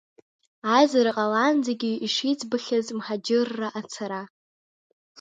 [0.75, 4.21] Аизара ҟалаанӡагьы ишиӡбахьаз мҳаџьырра ацара.